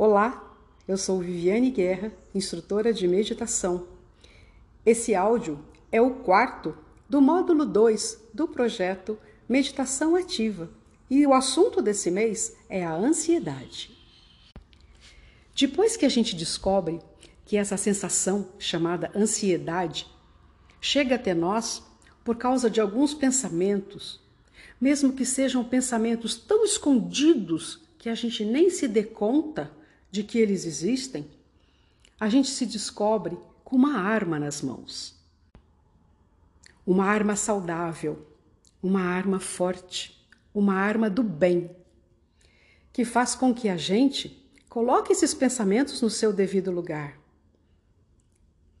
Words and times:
Olá, 0.00 0.56
eu 0.86 0.96
sou 0.96 1.18
Viviane 1.18 1.72
Guerra, 1.72 2.12
instrutora 2.32 2.92
de 2.94 3.08
meditação. 3.08 3.88
Esse 4.86 5.12
áudio 5.12 5.58
é 5.90 6.00
o 6.00 6.20
quarto 6.20 6.78
do 7.08 7.20
módulo 7.20 7.66
2 7.66 8.28
do 8.32 8.46
projeto 8.46 9.18
Meditação 9.48 10.14
Ativa 10.14 10.70
e 11.10 11.26
o 11.26 11.34
assunto 11.34 11.82
desse 11.82 12.12
mês 12.12 12.56
é 12.68 12.84
a 12.84 12.94
ansiedade. 12.94 13.90
Depois 15.52 15.96
que 15.96 16.06
a 16.06 16.08
gente 16.08 16.36
descobre 16.36 17.00
que 17.44 17.56
essa 17.56 17.76
sensação 17.76 18.50
chamada 18.56 19.10
ansiedade 19.16 20.06
chega 20.80 21.16
até 21.16 21.34
nós 21.34 21.82
por 22.22 22.36
causa 22.36 22.70
de 22.70 22.80
alguns 22.80 23.14
pensamentos, 23.14 24.20
mesmo 24.80 25.12
que 25.12 25.24
sejam 25.24 25.64
pensamentos 25.64 26.36
tão 26.36 26.64
escondidos 26.64 27.82
que 27.98 28.08
a 28.08 28.14
gente 28.14 28.44
nem 28.44 28.70
se 28.70 28.86
dê 28.86 29.02
conta 29.02 29.76
de 30.10 30.22
que 30.22 30.38
eles 30.38 30.64
existem, 30.64 31.30
a 32.18 32.28
gente 32.28 32.48
se 32.48 32.66
descobre 32.66 33.38
com 33.64 33.76
uma 33.76 33.98
arma 33.98 34.38
nas 34.38 34.62
mãos. 34.62 35.14
Uma 36.86 37.04
arma 37.04 37.36
saudável, 37.36 38.26
uma 38.82 39.02
arma 39.02 39.38
forte, 39.38 40.26
uma 40.54 40.74
arma 40.74 41.10
do 41.10 41.22
bem, 41.22 41.70
que 42.92 43.04
faz 43.04 43.34
com 43.34 43.54
que 43.54 43.68
a 43.68 43.76
gente 43.76 44.42
coloque 44.68 45.12
esses 45.12 45.34
pensamentos 45.34 46.00
no 46.00 46.10
seu 46.10 46.32
devido 46.32 46.70
lugar. 46.70 47.18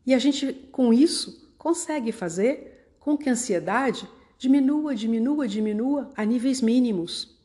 E 0.06 0.14
a 0.14 0.18
gente, 0.18 0.52
com 0.72 0.92
isso, 0.92 1.52
consegue 1.58 2.12
fazer 2.12 2.96
com 2.98 3.16
que 3.16 3.28
a 3.28 3.32
ansiedade 3.32 4.08
diminua, 4.38 4.94
diminua, 4.94 5.46
diminua 5.46 6.10
a 6.16 6.24
níveis 6.24 6.62
mínimos 6.62 7.37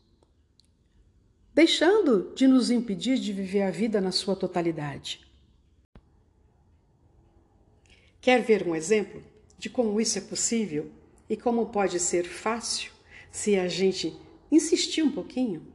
deixando 1.54 2.34
de 2.36 2.48
nos 2.48 2.72
impedir 2.72 3.18
de 3.20 3.32
viver 3.32 3.62
a 3.62 3.72
vida 3.72 4.02
na 4.02 4.12
sua 4.12 4.36
totalidade. 4.36 5.26
Quer 8.20 8.42
ver 8.42 8.68
um 8.68 8.76
exemplo 8.76 9.22
de 9.58 9.70
como 9.70 10.00
isso 10.02 10.18
é 10.18 10.22
possível 10.22 10.90
e 11.30 11.38
como 11.38 11.68
pode 11.68 12.00
ser 12.00 12.24
fácil 12.24 12.92
se 13.32 13.58
a 13.58 13.68
gente 13.68 14.18
insistir 14.52 15.04
um 15.04 15.12
pouquinho? 15.12 15.68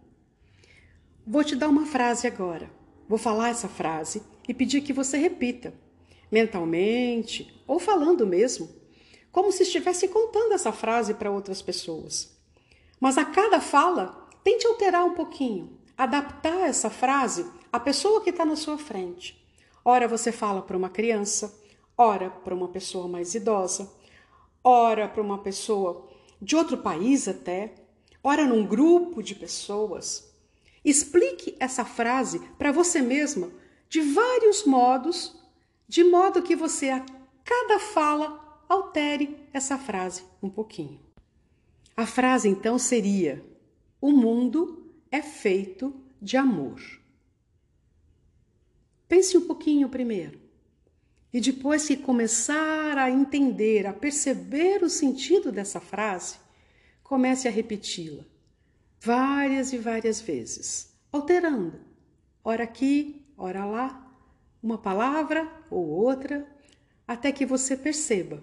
Vou 1.27 1.45
te 1.45 1.55
dar 1.55 1.69
uma 1.69 1.87
frase 1.87 2.27
agora. 2.27 2.71
Vou 3.09 3.19
falar 3.19 3.51
essa 3.51 3.69
frase 3.69 4.23
e 4.49 4.55
pedir 4.55 4.81
que 4.81 4.93
você 4.93 5.17
repita, 5.17 5.75
mentalmente 6.31 7.55
ou 7.67 7.79
falando 7.79 8.27
mesmo, 8.27 8.69
como 9.31 9.53
se 9.53 9.63
estivesse 9.63 10.09
contando 10.09 10.53
essa 10.53 10.73
frase 10.73 11.15
para 11.15 11.31
outras 11.31 11.63
pessoas. 11.63 12.37
Mas 12.99 13.17
a 13.17 13.25
cada 13.25 13.61
fala, 13.61 14.28
Tente 14.43 14.67
alterar 14.67 15.05
um 15.05 15.15
pouquinho, 15.15 15.79
adaptar 15.97 16.69
essa 16.69 16.89
frase 16.89 17.47
à 17.73 17.79
pessoa 17.79 18.23
que 18.23 18.31
está 18.31 18.45
na 18.45 18.57
sua 18.57 18.79
frente. 18.79 19.45
Ora 19.85 20.07
você 20.07 20.31
fala 20.31 20.63
para 20.63 20.77
uma 20.77 20.91
criança, 20.91 21.55
ora 21.97 22.31
para 22.31 22.55
uma 22.55 22.69
pessoa 22.69 23.09
mais 23.09 23.35
idosa, 23.35 23.91
ora 24.63 25.09
para 25.09 25.23
uma 25.23 25.39
pessoa 25.39 26.09
de 26.41 26.57
outro 26.57 26.79
país 26.79 27.27
até, 27.27 27.75
ora 28.23 28.47
num 28.47 28.67
grupo 28.67 29.23
de 29.23 29.35
pessoas. 29.35 30.33
Explique 30.85 31.57
essa 31.59 31.85
frase 31.85 32.39
para 32.57 32.73
você 32.73 33.01
mesma 33.01 33.51
de 33.89 34.01
vários 34.01 34.65
modos, 34.65 35.35
de 35.89 36.05
modo 36.05 36.43
que 36.43 36.55
você 36.55 36.91
a 36.91 37.05
cada 37.45 37.79
fala 37.79 38.63
altere 38.69 39.49
essa 39.53 39.79
frase 39.79 40.23
um 40.43 40.51
pouquinho. 40.51 41.01
A 41.97 42.07
frase 42.07 42.49
então 42.49 42.79
seria: 42.79 43.45
o 44.01 44.11
mundo 44.13 44.93
é 45.11 45.23
feito 45.23 45.95
de 46.21 46.37
amor. 46.37 46.81
Pense 49.09 49.37
um 49.37 49.47
pouquinho 49.47 49.89
primeiro. 49.89 50.39
E 51.33 51.41
depois 51.41 51.87
que 51.87 51.97
começar 51.97 52.97
a 52.97 53.11
entender, 53.11 53.87
a 53.87 53.93
perceber 53.93 54.83
o 54.83 54.89
sentido 54.89 55.53
dessa 55.53 55.81
frase, 55.81 56.37
comece 57.03 57.47
a 57.47 57.51
repeti-la 57.51 58.25
várias 59.01 59.73
e 59.73 59.79
várias 59.79 60.21
vezes, 60.21 60.93
alterando, 61.13 61.81
ora 62.43 62.65
aqui, 62.65 63.25
ora 63.37 63.65
lá, 63.65 64.11
uma 64.63 64.77
palavra 64.77 65.49
ou 65.71 65.87
outra, 65.87 66.47
até 67.07 67.31
que 67.31 67.47
você 67.47 67.77
perceba 67.77 68.43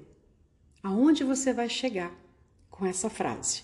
aonde 0.81 1.23
você 1.23 1.51
vai 1.51 1.67
chegar 1.67 2.15
com 2.69 2.85
essa 2.85 3.09
frase. 3.09 3.63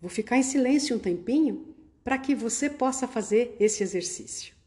Vou 0.00 0.10
ficar 0.10 0.36
em 0.36 0.42
silêncio 0.42 0.96
um 0.96 0.98
tempinho 0.98 1.74
para 2.04 2.18
que 2.18 2.34
você 2.34 2.70
possa 2.70 3.06
fazer 3.06 3.56
esse 3.58 3.82
exercício. 3.82 4.57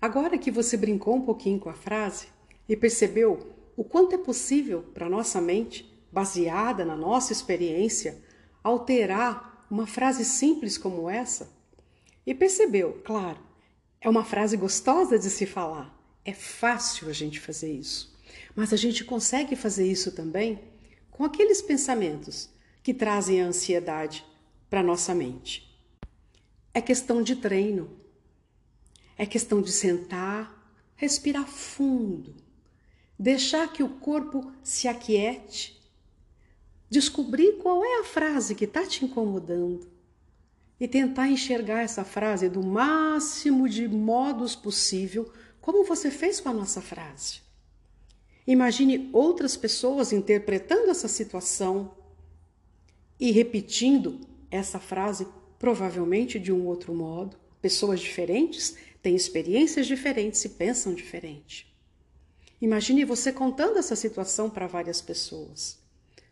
Agora 0.00 0.38
que 0.38 0.50
você 0.50 0.76
brincou 0.76 1.16
um 1.16 1.20
pouquinho 1.20 1.60
com 1.60 1.68
a 1.68 1.74
frase 1.74 2.28
e 2.68 2.76
percebeu 2.76 3.54
o 3.76 3.84
quanto 3.84 4.14
é 4.14 4.18
possível 4.18 4.82
para 4.94 5.08
nossa 5.08 5.40
mente, 5.40 5.90
baseada 6.12 6.84
na 6.84 6.96
nossa 6.96 7.32
experiência, 7.32 8.22
alterar 8.62 9.66
uma 9.70 9.86
frase 9.86 10.24
simples 10.24 10.76
como 10.76 11.08
essa, 11.08 11.50
e 12.26 12.34
percebeu, 12.34 13.00
claro, 13.04 13.38
é 14.00 14.08
uma 14.08 14.24
frase 14.24 14.56
gostosa 14.56 15.18
de 15.18 15.30
se 15.30 15.46
falar, 15.46 15.94
é 16.24 16.32
fácil 16.32 17.08
a 17.08 17.12
gente 17.12 17.38
fazer 17.38 17.72
isso, 17.72 18.16
mas 18.54 18.72
a 18.72 18.76
gente 18.76 19.04
consegue 19.04 19.54
fazer 19.54 19.86
isso 19.86 20.12
também 20.12 20.60
com 21.10 21.24
aqueles 21.24 21.60
pensamentos 21.60 22.48
que 22.82 22.94
trazem 22.94 23.42
a 23.42 23.46
ansiedade 23.46 24.24
para 24.68 24.82
nossa 24.82 25.14
mente. 25.14 25.68
É 26.72 26.80
questão 26.80 27.22
de 27.22 27.36
treino. 27.36 27.99
É 29.20 29.26
questão 29.26 29.60
de 29.60 29.70
sentar, 29.70 30.74
respirar 30.96 31.46
fundo, 31.46 32.34
deixar 33.18 33.70
que 33.70 33.82
o 33.82 33.88
corpo 33.90 34.50
se 34.62 34.88
aquiete, 34.88 35.78
descobrir 36.88 37.58
qual 37.58 37.84
é 37.84 38.00
a 38.00 38.04
frase 38.04 38.54
que 38.54 38.64
está 38.64 38.86
te 38.86 39.04
incomodando 39.04 39.86
e 40.80 40.88
tentar 40.88 41.28
enxergar 41.28 41.82
essa 41.82 42.02
frase 42.02 42.48
do 42.48 42.64
máximo 42.64 43.68
de 43.68 43.86
modos 43.86 44.56
possível, 44.56 45.30
como 45.60 45.84
você 45.84 46.10
fez 46.10 46.40
com 46.40 46.48
a 46.48 46.54
nossa 46.54 46.80
frase. 46.80 47.42
Imagine 48.46 49.10
outras 49.12 49.54
pessoas 49.54 50.14
interpretando 50.14 50.88
essa 50.88 51.08
situação 51.08 51.94
e 53.20 53.30
repetindo 53.32 54.18
essa 54.50 54.78
frase, 54.78 55.28
provavelmente 55.58 56.40
de 56.40 56.50
um 56.50 56.64
outro 56.66 56.94
modo. 56.94 57.38
Pessoas 57.60 58.00
diferentes 58.00 58.74
têm 59.02 59.14
experiências 59.14 59.86
diferentes 59.86 60.44
e 60.44 60.48
pensam 60.50 60.94
diferente. 60.94 61.74
Imagine 62.60 63.04
você 63.04 63.32
contando 63.32 63.78
essa 63.78 63.96
situação 63.96 64.50
para 64.50 64.66
várias 64.66 65.00
pessoas. 65.00 65.78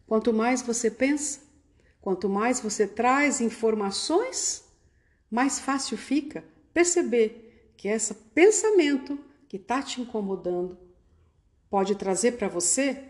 Quanto 0.06 0.32
mais 0.32 0.61
você 0.62 0.91
pensa, 0.91 1.41
quanto 2.00 2.29
mais 2.29 2.61
você 2.61 2.87
traz 2.87 3.41
informações, 3.41 4.65
mais 5.31 5.59
fácil 5.59 5.97
fica 5.97 6.44
perceber 6.73 7.73
que 7.76 7.88
esse 7.88 8.15
pensamento 8.15 9.19
que 9.49 9.56
está 9.56 9.82
te 9.82 10.00
incomodando 10.00 10.79
pode 11.70 11.94
trazer 11.94 12.32
para 12.32 12.49
você 12.49 13.03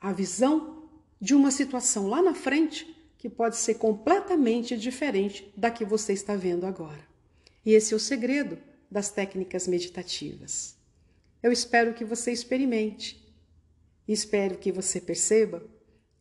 a 0.00 0.12
visão 0.12 0.88
de 1.20 1.34
uma 1.34 1.50
situação 1.50 2.08
lá 2.08 2.22
na 2.22 2.34
frente 2.34 2.96
que 3.18 3.28
pode 3.28 3.56
ser 3.56 3.74
completamente 3.74 4.76
diferente 4.76 5.52
da 5.56 5.70
que 5.70 5.84
você 5.84 6.12
está 6.12 6.34
vendo 6.34 6.64
agora. 6.64 7.06
E 7.64 7.72
esse 7.72 7.92
é 7.92 7.96
o 7.96 8.00
segredo 8.00 8.56
das 8.90 9.10
técnicas 9.10 9.68
meditativas. 9.68 10.76
Eu 11.42 11.52
espero 11.52 11.94
que 11.94 12.04
você 12.04 12.32
experimente. 12.32 13.18
E 14.06 14.12
espero 14.12 14.58
que 14.58 14.72
você 14.72 15.00
perceba 15.00 15.62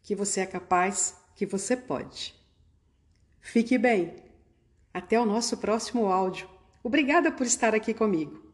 que 0.04 0.16
você 0.16 0.42
é 0.42 0.46
capaz, 0.46 1.16
que 1.36 1.46
você 1.46 1.76
pode. 1.76 2.36
Fique 3.42 3.78
bem. 3.78 4.16
Até 4.94 5.20
o 5.20 5.26
nosso 5.26 5.58
próximo 5.58 6.08
áudio. 6.08 6.50
Obrigada 6.84 7.32
por 7.32 7.46
estar 7.46 7.74
aqui 7.76 7.94
comigo. 7.94 8.49